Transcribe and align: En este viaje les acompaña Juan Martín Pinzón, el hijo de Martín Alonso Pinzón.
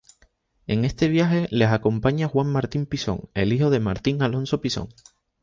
En 0.65 0.83
este 0.83 1.09
viaje 1.09 1.45
les 1.51 1.69
acompaña 1.69 2.27
Juan 2.27 2.51
Martín 2.51 2.87
Pinzón, 2.87 3.29
el 3.35 3.53
hijo 3.53 3.69
de 3.69 3.79
Martín 3.79 4.23
Alonso 4.23 4.59
Pinzón. 4.59 4.89